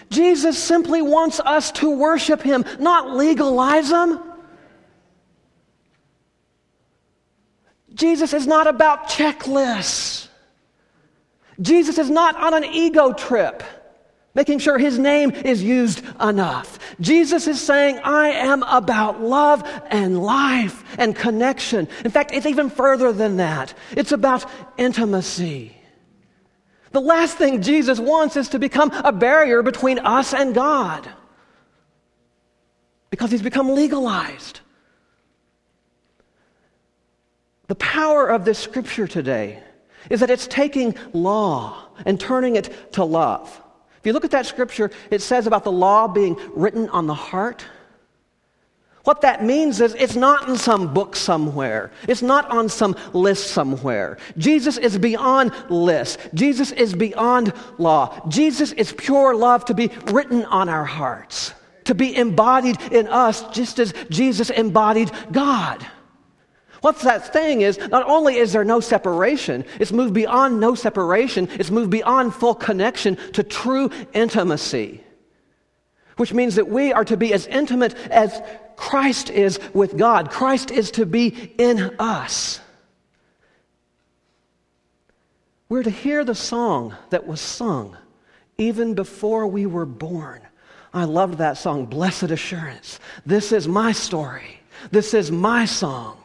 Jesus 0.10 0.58
simply 0.58 1.01
wants 1.01 1.39
us 1.41 1.72
to 1.74 1.89
worship 1.89 2.41
Him, 2.41 2.63
not 2.79 3.12
legalize 3.15 3.89
Him. 3.89 4.20
Jesus 7.94 8.34
is 8.34 8.48
not 8.48 8.68
about 8.68 9.10
checklists. 9.10 10.28
Jesus 11.61 11.97
is 11.97 12.09
not 12.09 12.35
on 12.35 12.53
an 12.53 12.65
ego 12.65 13.13
trip 13.13 13.63
making 14.35 14.59
sure 14.59 14.77
his 14.77 14.97
name 14.97 15.31
is 15.31 15.61
used 15.61 16.01
enough. 16.21 16.79
Jesus 17.01 17.47
is 17.47 17.59
saying, 17.59 17.99
I 17.99 18.29
am 18.29 18.63
about 18.63 19.21
love 19.21 19.67
and 19.89 20.21
life 20.21 20.83
and 20.97 21.15
connection. 21.15 21.87
In 22.05 22.11
fact, 22.11 22.31
it's 22.31 22.45
even 22.45 22.69
further 22.69 23.11
than 23.11 23.37
that. 23.37 23.73
It's 23.91 24.11
about 24.11 24.45
intimacy. 24.77 25.75
The 26.91 27.01
last 27.01 27.37
thing 27.37 27.61
Jesus 27.61 27.99
wants 27.99 28.37
is 28.37 28.49
to 28.49 28.59
become 28.59 28.91
a 28.91 29.11
barrier 29.11 29.61
between 29.61 29.99
us 29.99 30.33
and 30.33 30.55
God 30.55 31.09
because 33.09 33.31
he's 33.31 33.41
become 33.41 33.75
legalized. 33.75 34.59
The 37.67 37.75
power 37.75 38.27
of 38.27 38.45
this 38.45 38.57
scripture 38.57 39.07
today 39.07 39.61
is 40.10 40.20
that 40.22 40.29
it's 40.29 40.48
taking 40.48 40.96
law 41.13 41.88
and 42.06 42.20
turning 42.20 42.56
it 42.56 42.94
to 42.94 43.03
love. 43.03 43.62
If 44.00 44.06
you 44.06 44.13
look 44.13 44.25
at 44.25 44.32
that 44.32 44.46
scripture, 44.46 44.91
it 45.12 45.22
says 45.22 45.46
about 45.46 45.63
the 45.63 45.72
law 45.72 46.08
being 46.08 46.38
written 46.56 46.88
on 46.89 47.08
the 47.08 47.13
heart. 47.13 47.65
What 49.03 49.22
that 49.22 49.44
means 49.44 49.82
is 49.82 49.94
it's 49.96 50.15
not 50.15 50.48
in 50.48 50.58
some 50.58 50.94
book 50.94 51.15
somewhere. 51.15 51.91
It's 52.08 52.22
not 52.22 52.50
on 52.51 52.70
some 52.70 52.96
list 53.13 53.51
somewhere. 53.51 54.18
Jesus 54.38 54.77
is 54.77 54.98
beyond 54.98 55.51
lists. 55.70 56.18
Jesus 56.34 56.72
is 56.72 56.94
beyond 56.94 57.53
law. 57.77 58.27
Jesus 58.29 58.72
is 58.74 58.94
pure 58.94 59.36
love 59.36 59.65
to 59.65 59.74
be 59.74 59.89
written 60.08 60.46
on 60.46 60.70
our 60.70 60.86
hearts, 60.86 61.53
to 61.86 61.96
be 61.96 62.15
embodied 62.15 62.79
in 62.91 63.08
us 63.08 63.44
just 63.50 63.79
as 63.79 63.94
Jesus 64.10 64.50
embodied 64.50 65.12
God. 65.32 65.86
What's 66.81 67.03
that 67.03 67.33
thing 67.33 67.62
is 67.62 67.77
not 67.89 68.07
only 68.07 68.38
is 68.38 68.53
there 68.53 68.63
no 68.63 68.79
separation, 68.79 69.65
it's 69.79 69.91
moved 69.91 70.13
beyond 70.13 70.59
no 70.59 70.75
separation, 70.75 71.50
it's 71.51 71.71
moved 71.71 71.91
beyond 71.91 72.33
full 72.33 72.55
connection 72.55 73.17
to 73.33 73.43
true 73.43 73.89
intimacy. 74.13 75.03
Which 76.17 76.33
means 76.33 76.55
that 76.55 76.69
we 76.69 76.93
are 76.93 77.05
to 77.05 77.17
be 77.17 77.33
as 77.33 77.48
intimate 77.48 77.95
as 78.09 78.41
Christ 78.75 79.29
is 79.29 79.59
with 79.74 79.98
God. 79.98 80.31
Christ 80.31 80.71
is 80.71 80.91
to 80.91 81.05
be 81.05 81.53
in 81.57 81.95
us. 82.00 82.62
We're 85.67 85.83
to 85.83 85.89
hear 85.89 86.24
the 86.24 86.36
song 86.36 86.95
that 87.09 87.27
was 87.27 87.41
sung 87.41 87.98
even 88.57 88.93
before 88.93 89.48
we 89.48 89.65
were 89.65 89.86
born. 89.86 90.41
I 90.93 91.03
loved 91.03 91.38
that 91.38 91.57
song, 91.57 91.86
Blessed 91.86 92.31
Assurance. 92.31 93.00
This 93.25 93.51
is 93.51 93.67
my 93.67 93.91
story. 93.91 94.62
This 94.91 95.13
is 95.13 95.31
my 95.31 95.65
song. 95.65 96.17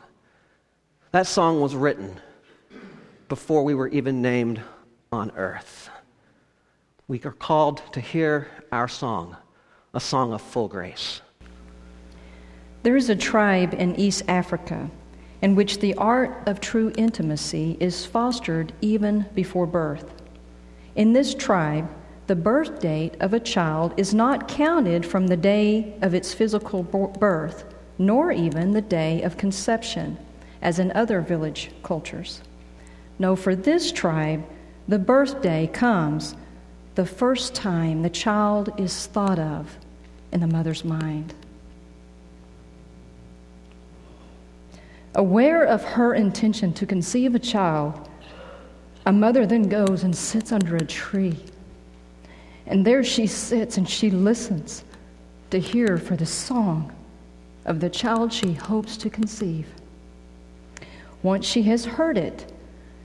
That 1.14 1.28
song 1.28 1.60
was 1.60 1.76
written 1.76 2.20
before 3.28 3.62
we 3.62 3.72
were 3.72 3.86
even 3.86 4.20
named 4.20 4.60
on 5.12 5.30
earth. 5.36 5.88
We 7.06 7.22
are 7.22 7.30
called 7.30 7.82
to 7.92 8.00
hear 8.00 8.48
our 8.72 8.88
song, 8.88 9.36
a 9.94 10.00
song 10.00 10.32
of 10.32 10.42
full 10.42 10.66
grace. 10.66 11.20
There 12.82 12.96
is 12.96 13.10
a 13.10 13.14
tribe 13.14 13.74
in 13.74 13.94
East 13.94 14.24
Africa 14.26 14.90
in 15.40 15.54
which 15.54 15.78
the 15.78 15.94
art 15.94 16.36
of 16.46 16.60
true 16.60 16.92
intimacy 16.98 17.76
is 17.78 18.04
fostered 18.04 18.72
even 18.80 19.26
before 19.36 19.68
birth. 19.68 20.20
In 20.96 21.12
this 21.12 21.32
tribe, 21.32 21.88
the 22.26 22.34
birth 22.34 22.80
date 22.80 23.14
of 23.20 23.32
a 23.32 23.38
child 23.38 23.94
is 23.96 24.12
not 24.12 24.48
counted 24.48 25.06
from 25.06 25.28
the 25.28 25.36
day 25.36 25.96
of 26.02 26.12
its 26.12 26.34
physical 26.34 26.82
birth, 26.82 27.72
nor 27.98 28.32
even 28.32 28.72
the 28.72 28.82
day 28.82 29.22
of 29.22 29.38
conception 29.38 30.18
as 30.64 30.78
in 30.78 30.90
other 30.92 31.20
village 31.20 31.70
cultures. 31.82 32.40
No, 33.18 33.36
for 33.36 33.54
this 33.54 33.92
tribe, 33.92 34.44
the 34.88 34.98
birthday 34.98 35.68
comes 35.68 36.34
the 36.94 37.06
first 37.06 37.54
time 37.54 38.02
the 38.02 38.10
child 38.10 38.72
is 38.78 39.06
thought 39.06 39.38
of 39.38 39.78
in 40.32 40.40
the 40.40 40.46
mother's 40.46 40.84
mind. 40.84 41.34
Aware 45.14 45.64
of 45.64 45.84
her 45.84 46.14
intention 46.14 46.72
to 46.72 46.86
conceive 46.86 47.34
a 47.34 47.38
child, 47.38 48.08
a 49.06 49.12
mother 49.12 49.46
then 49.46 49.68
goes 49.68 50.02
and 50.02 50.16
sits 50.16 50.50
under 50.50 50.76
a 50.76 50.86
tree. 50.86 51.36
And 52.66 52.84
there 52.84 53.04
she 53.04 53.26
sits 53.26 53.76
and 53.76 53.88
she 53.88 54.10
listens 54.10 54.82
to 55.50 55.60
hear 55.60 55.98
for 55.98 56.16
the 56.16 56.26
song 56.26 56.92
of 57.66 57.80
the 57.80 57.90
child 57.90 58.32
she 58.32 58.54
hopes 58.54 58.96
to 58.96 59.10
conceive. 59.10 59.66
Once 61.24 61.46
she 61.46 61.62
has 61.62 61.86
heard 61.86 62.18
it, 62.18 62.52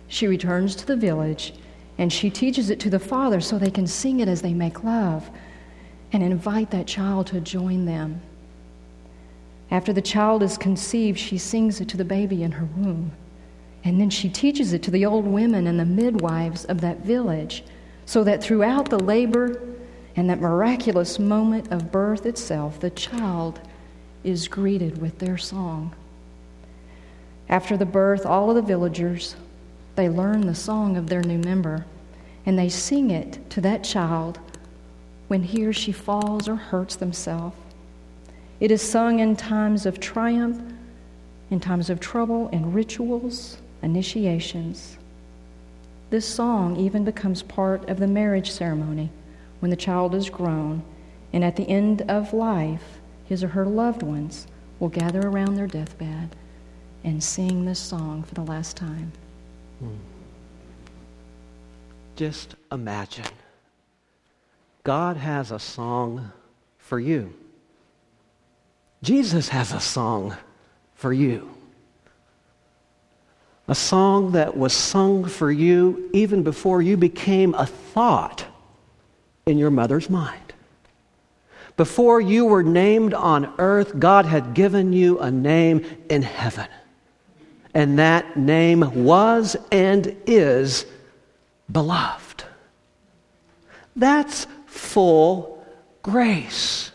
she 0.09 0.27
returns 0.27 0.75
to 0.75 0.85
the 0.85 0.95
village 0.95 1.53
and 1.97 2.11
she 2.11 2.29
teaches 2.29 2.69
it 2.69 2.77
to 2.77 2.89
the 2.89 2.99
father 2.99 3.39
so 3.39 3.57
they 3.57 3.71
can 3.71 3.87
sing 3.87 4.19
it 4.19 4.27
as 4.27 4.41
they 4.41 4.53
make 4.53 4.83
love 4.83 5.29
and 6.11 6.21
invite 6.21 6.69
that 6.69 6.85
child 6.85 7.25
to 7.27 7.39
join 7.39 7.85
them. 7.85 8.21
After 9.71 9.93
the 9.93 10.01
child 10.01 10.43
is 10.43 10.57
conceived, 10.57 11.17
she 11.17 11.37
sings 11.37 11.79
it 11.79 11.87
to 11.89 11.97
the 11.97 12.03
baby 12.03 12.43
in 12.43 12.51
her 12.51 12.67
womb. 12.75 13.13
And 13.85 14.01
then 14.01 14.09
she 14.09 14.27
teaches 14.27 14.73
it 14.73 14.83
to 14.83 14.91
the 14.91 15.05
old 15.05 15.25
women 15.25 15.65
and 15.65 15.79
the 15.79 15.85
midwives 15.85 16.65
of 16.65 16.81
that 16.81 17.05
village 17.05 17.63
so 18.05 18.25
that 18.25 18.43
throughout 18.43 18.89
the 18.89 18.99
labor 18.99 19.61
and 20.17 20.29
that 20.29 20.41
miraculous 20.41 21.19
moment 21.19 21.71
of 21.71 21.89
birth 21.89 22.25
itself, 22.25 22.81
the 22.81 22.89
child 22.89 23.61
is 24.25 24.49
greeted 24.49 25.01
with 25.01 25.19
their 25.19 25.37
song. 25.37 25.95
After 27.49 27.75
the 27.75 27.85
birth, 27.85 28.27
all 28.27 28.49
of 28.51 28.55
the 28.55 28.61
villagers, 28.61 29.35
they 29.95 30.07
learn 30.07 30.45
the 30.45 30.53
song 30.53 30.95
of 30.95 31.09
their 31.09 31.23
new 31.23 31.39
member, 31.39 31.85
and 32.45 32.57
they 32.57 32.69
sing 32.69 33.09
it 33.09 33.49
to 33.49 33.61
that 33.61 33.83
child 33.83 34.39
when 35.27 35.41
he 35.41 35.65
or 35.65 35.73
she 35.73 35.91
falls 35.91 36.47
or 36.47 36.55
hurts 36.55 36.95
themselves. 36.95 37.55
It 38.59 38.69
is 38.69 38.81
sung 38.83 39.19
in 39.19 39.35
times 39.35 39.87
of 39.87 39.99
triumph, 39.99 40.61
in 41.49 41.59
times 41.59 41.89
of 41.89 41.99
trouble, 41.99 42.49
in 42.49 42.71
rituals, 42.71 43.57
initiations. 43.81 44.97
This 46.11 46.27
song 46.27 46.77
even 46.77 47.03
becomes 47.03 47.41
part 47.41 47.89
of 47.89 47.99
the 47.99 48.07
marriage 48.07 48.51
ceremony 48.51 49.09
when 49.59 49.71
the 49.71 49.77
child 49.77 50.13
is 50.13 50.29
grown, 50.29 50.83
and 51.33 51.43
at 51.43 51.55
the 51.55 51.67
end 51.67 52.03
of 52.03 52.31
life, 52.31 52.99
his 53.25 53.43
or 53.43 53.49
her 53.49 53.65
loved 53.65 54.03
ones 54.03 54.45
will 54.79 54.89
gather 54.89 55.21
around 55.27 55.55
their 55.55 55.67
deathbed 55.67 56.35
and 57.03 57.23
sing 57.23 57.65
this 57.65 57.79
song 57.79 58.23
for 58.23 58.35
the 58.35 58.43
last 58.43 58.75
time. 58.77 59.11
Just 62.15 62.55
imagine 62.71 63.25
God 64.83 65.17
has 65.17 65.51
a 65.51 65.59
song 65.59 66.31
for 66.77 66.99
you. 66.99 67.33
Jesus 69.01 69.49
has 69.49 69.71
a 69.71 69.79
song 69.79 70.35
for 70.95 71.13
you. 71.13 71.49
A 73.67 73.75
song 73.75 74.31
that 74.31 74.57
was 74.57 74.73
sung 74.73 75.25
for 75.25 75.51
you 75.51 76.09
even 76.11 76.43
before 76.43 76.81
you 76.81 76.97
became 76.97 77.53
a 77.53 77.65
thought 77.65 78.45
in 79.45 79.57
your 79.57 79.69
mother's 79.69 80.09
mind. 80.09 80.53
Before 81.77 82.19
you 82.19 82.45
were 82.45 82.63
named 82.63 83.13
on 83.13 83.53
earth, 83.57 83.97
God 83.97 84.25
had 84.25 84.53
given 84.53 84.91
you 84.91 85.19
a 85.19 85.31
name 85.31 85.85
in 86.09 86.23
heaven. 86.23 86.67
And 87.73 87.99
that 87.99 88.37
name 88.37 89.05
was 89.05 89.55
and 89.71 90.15
is 90.25 90.85
beloved. 91.71 92.43
That's 93.95 94.47
full 94.65 95.63
grace. 96.01 96.91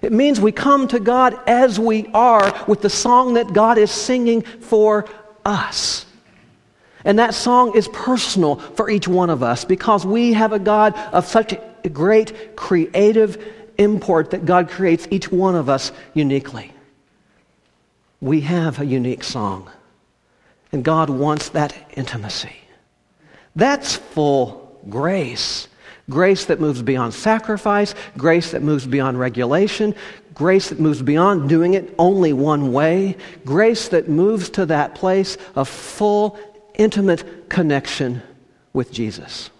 It 0.00 0.12
means 0.12 0.40
we 0.40 0.52
come 0.52 0.88
to 0.88 1.00
God 1.00 1.38
as 1.46 1.78
we 1.78 2.06
are 2.14 2.64
with 2.68 2.80
the 2.80 2.90
song 2.90 3.34
that 3.34 3.52
God 3.52 3.78
is 3.78 3.90
singing 3.90 4.42
for 4.42 5.08
us. 5.44 6.06
And 7.04 7.18
that 7.18 7.34
song 7.34 7.76
is 7.76 7.88
personal 7.88 8.56
for 8.56 8.90
each 8.90 9.08
one 9.08 9.30
of 9.30 9.42
us 9.42 9.64
because 9.64 10.06
we 10.06 10.32
have 10.34 10.52
a 10.52 10.58
God 10.58 10.94
of 11.12 11.26
such 11.26 11.54
great 11.92 12.56
creative 12.56 13.42
import 13.78 14.30
that 14.30 14.44
God 14.44 14.68
creates 14.68 15.08
each 15.10 15.30
one 15.30 15.56
of 15.56 15.68
us 15.68 15.92
uniquely. 16.14 16.72
We 18.20 18.40
have 18.42 18.80
a 18.80 18.86
unique 18.86 19.24
song, 19.24 19.70
and 20.72 20.84
God 20.84 21.10
wants 21.10 21.50
that 21.50 21.74
intimacy. 21.96 22.56
That's 23.54 23.96
full 23.96 24.80
grace. 24.88 25.68
Grace 26.10 26.46
that 26.46 26.58
moves 26.58 26.80
beyond 26.80 27.12
sacrifice, 27.12 27.94
grace 28.16 28.52
that 28.52 28.62
moves 28.62 28.86
beyond 28.86 29.20
regulation, 29.20 29.94
grace 30.32 30.70
that 30.70 30.80
moves 30.80 31.02
beyond 31.02 31.48
doing 31.48 31.74
it 31.74 31.94
only 31.98 32.32
one 32.32 32.72
way, 32.72 33.16
grace 33.44 33.88
that 33.88 34.08
moves 34.08 34.48
to 34.50 34.64
that 34.66 34.94
place 34.94 35.36
of 35.54 35.68
full, 35.68 36.38
intimate 36.74 37.50
connection 37.50 38.22
with 38.72 38.90
Jesus. 38.90 39.50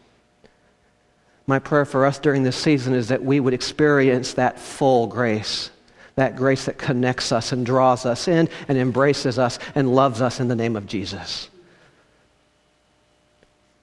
My 1.46 1.58
prayer 1.58 1.84
for 1.84 2.06
us 2.06 2.18
during 2.18 2.44
this 2.44 2.56
season 2.56 2.94
is 2.94 3.08
that 3.08 3.24
we 3.24 3.40
would 3.40 3.54
experience 3.54 4.34
that 4.34 4.58
full 4.58 5.06
grace, 5.06 5.70
that 6.18 6.34
grace 6.34 6.64
that 6.64 6.76
connects 6.78 7.30
us 7.30 7.52
and 7.52 7.64
draws 7.64 8.04
us 8.04 8.26
in 8.26 8.48
and 8.66 8.76
embraces 8.76 9.38
us 9.38 9.60
and 9.76 9.94
loves 9.94 10.20
us 10.20 10.40
in 10.40 10.48
the 10.48 10.56
name 10.56 10.74
of 10.74 10.84
Jesus. 10.84 11.48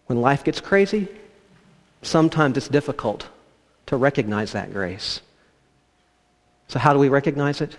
When 0.08 0.19
life 0.19 0.43
gets 0.43 0.60
crazy, 0.60 1.08
sometimes 2.02 2.58
it's 2.58 2.67
difficult 2.67 3.30
to 3.86 3.95
recognize 3.95 4.52
that 4.52 4.74
grace. 4.74 5.21
So, 6.67 6.78
how 6.78 6.91
do 6.91 7.00
we 7.00 7.08
recognize 7.08 7.62
it? 7.62 7.78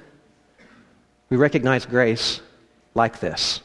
We 1.29 1.37
recognize 1.37 1.85
grace 1.85 2.41
like 2.95 3.21
this 3.21 3.61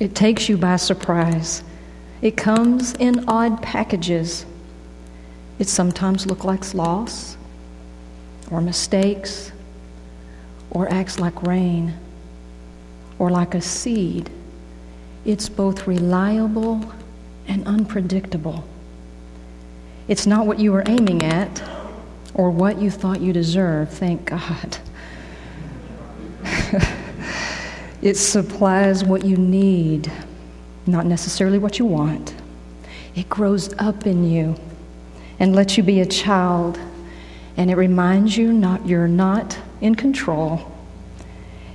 it 0.00 0.16
takes 0.16 0.48
you 0.48 0.56
by 0.56 0.74
surprise. 0.74 1.62
It 2.20 2.36
comes 2.36 2.94
in 2.94 3.28
odd 3.28 3.62
packages. 3.62 4.44
It 5.60 5.68
sometimes 5.68 6.26
looks 6.26 6.44
like 6.44 6.74
loss 6.74 7.33
or 8.50 8.60
mistakes 8.60 9.52
or 10.70 10.90
acts 10.92 11.18
like 11.18 11.42
rain 11.42 11.94
or 13.18 13.30
like 13.30 13.54
a 13.54 13.60
seed. 13.60 14.30
It's 15.24 15.48
both 15.48 15.86
reliable 15.86 16.84
and 17.46 17.66
unpredictable. 17.66 18.64
It's 20.08 20.26
not 20.26 20.46
what 20.46 20.58
you 20.58 20.72
were 20.72 20.82
aiming 20.86 21.24
at 21.24 21.62
or 22.34 22.50
what 22.50 22.80
you 22.80 22.90
thought 22.90 23.20
you 23.20 23.32
deserved, 23.32 23.92
thank 23.92 24.26
God. 24.26 24.78
it 28.02 28.16
supplies 28.16 29.04
what 29.04 29.24
you 29.24 29.36
need 29.36 30.10
not 30.86 31.06
necessarily 31.06 31.58
what 31.58 31.78
you 31.78 31.86
want. 31.86 32.34
It 33.14 33.28
grows 33.28 33.72
up 33.78 34.06
in 34.06 34.28
you 34.30 34.56
and 35.38 35.54
lets 35.54 35.76
you 35.76 35.82
be 35.82 36.00
a 36.00 36.06
child, 36.06 36.78
and 37.56 37.70
it 37.70 37.76
reminds 37.76 38.36
you 38.36 38.52
not 38.52 38.86
you're 38.86 39.08
not 39.08 39.58
in 39.80 39.94
control, 39.94 40.72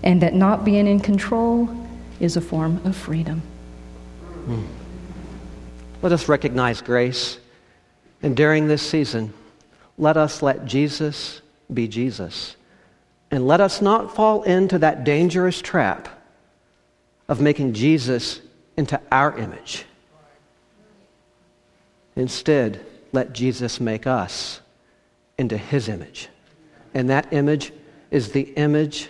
and 0.03 0.21
that 0.21 0.33
not 0.33 0.65
being 0.65 0.87
in 0.87 0.99
control 0.99 1.69
is 2.19 2.35
a 2.37 2.41
form 2.41 2.81
of 2.85 2.95
freedom. 2.95 3.41
Hmm. 4.45 4.65
Let 6.01 6.11
us 6.11 6.29
recognize 6.29 6.81
grace, 6.81 7.39
and 8.21 8.35
during 8.35 8.67
this 8.67 8.81
season, 8.81 9.33
let 9.97 10.17
us 10.17 10.41
let 10.41 10.65
Jesus 10.65 11.41
be 11.73 11.87
Jesus. 11.87 12.55
And 13.31 13.47
let 13.47 13.61
us 13.61 13.81
not 13.81 14.15
fall 14.15 14.41
into 14.43 14.79
that 14.79 15.03
dangerous 15.03 15.61
trap 15.61 16.09
of 17.27 17.41
making 17.41 17.73
Jesus 17.73 18.41
into 18.75 18.99
our 19.11 19.37
image. 19.37 19.85
Instead, 22.15 22.83
let 23.11 23.33
Jesus 23.33 23.79
make 23.79 24.07
us 24.07 24.61
into 25.39 25.57
his 25.57 25.87
image. 25.87 26.27
And 26.93 27.09
that 27.09 27.31
image 27.31 27.71
is 28.11 28.33
the 28.33 28.41
image 28.41 29.09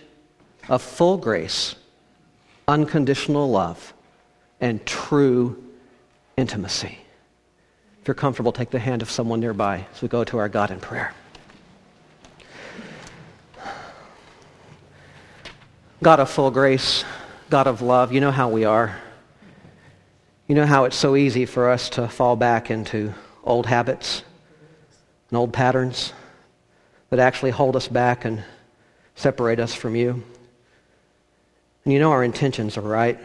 of 0.70 0.82
full 0.82 1.18
grace, 1.18 1.76
unconditional 2.68 3.50
love, 3.50 3.94
and 4.62 4.86
true 4.86 5.62
intimacy. 6.38 7.00
If 8.02 8.08
you're 8.08 8.16
comfortable, 8.16 8.52
take 8.52 8.70
the 8.70 8.80
hand 8.80 9.02
of 9.02 9.10
someone 9.10 9.40
nearby 9.40 9.88
as 9.94 10.02
we 10.04 10.08
go 10.08 10.24
to 10.24 10.38
our 10.38 10.48
God 10.48 10.70
in 10.70 10.80
prayer. 10.80 11.14
God 16.04 16.20
of 16.20 16.30
full 16.30 16.52
grace, 16.52 17.04
God 17.50 17.68
of 17.68 17.82
love, 17.82 18.14
you 18.14 18.22
know 18.22 18.32
how 18.32 18.50
we 18.50 18.66
are. 18.66 18.98
You 20.48 20.56
know 20.56 20.66
how 20.66 20.86
it's 20.86 20.96
so 20.96 21.16
easy 21.16 21.46
for 21.46 21.70
us 21.70 21.90
to 21.92 22.08
fall 22.08 22.36
back 22.36 22.70
into 22.70 23.14
old 23.44 23.66
habits 23.66 24.24
and 25.30 25.38
old 25.38 25.54
patterns 25.54 26.14
that 27.10 27.20
actually 27.20 27.52
hold 27.52 27.76
us 27.76 27.88
back 27.88 28.26
and 28.26 28.44
separate 29.16 29.60
us 29.60 29.74
from 29.74 29.96
you. 29.96 30.24
And 31.84 31.94
you 31.94 32.00
know 32.00 32.12
our 32.12 32.24
intentions 32.24 32.78
are 32.78 32.82
right. 32.82 33.20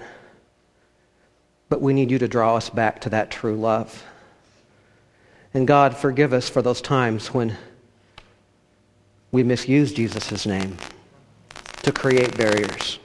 But 1.68 1.81
we 1.81 1.92
need 1.92 2.11
you 2.11 2.18
to 2.18 2.29
draw 2.29 2.57
us 2.57 2.70
back 2.70 3.01
to 3.03 3.11
that 3.11 3.31
true 3.31 3.57
love. 3.57 4.05
And 5.53 5.66
God, 5.66 5.97
forgive 5.97 6.33
us 6.33 6.49
for 6.49 6.62
those 6.62 6.81
times 6.81 7.29
when 7.29 7.57
we 9.31 9.42
misuse 9.42 9.92
Jesus' 9.92 10.47
name 10.47 10.77
to 11.83 11.92
create 11.92 12.37
barriers. 12.37 12.99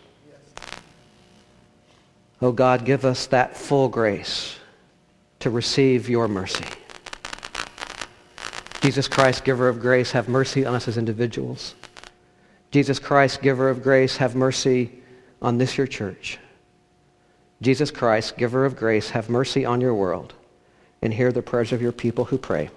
Oh 2.42 2.52
God, 2.52 2.86
give 2.86 3.04
us 3.04 3.28
that 3.28 3.58
full 3.58 3.89
grace 3.89 4.58
to 5.39 5.50
receive 5.50 6.10
your 6.10 6.28
mercy. 6.28 6.65
Jesus 8.82 9.08
Christ, 9.08 9.44
giver 9.44 9.68
of 9.68 9.80
grace, 9.80 10.12
have 10.12 10.30
mercy 10.30 10.65
on 10.65 10.74
us 10.74 10.88
as 10.88 10.98
individuals. 10.98 11.76
Jesus 12.72 13.00
Christ, 13.00 13.42
giver 13.42 13.70
of 13.70 13.84
grace, 13.84 14.18
have 14.18 14.36
mercy 14.36 15.02
on 15.42 15.58
this 15.58 15.78
your 15.78 15.88
church. 15.88 16.38
Jesus 17.62 17.92
Christ, 17.92 18.38
giver 18.38 18.65
of 18.65 18.78
grace, 18.78 19.10
have 19.10 19.30
mercy 19.30 19.65
on 19.65 19.82
your 19.82 19.94
world 19.94 20.34
and 21.02 21.13
hear 21.13 21.32
the 21.32 21.42
prayers 21.42 21.72
of 21.72 21.82
your 21.82 21.92
people 21.92 22.26
who 22.26 22.38
pray. 22.38 22.70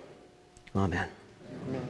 Amen. 0.75 1.09
Amen. 1.69 1.88